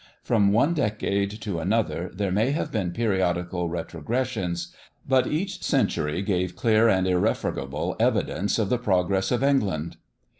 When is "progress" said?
8.79-9.29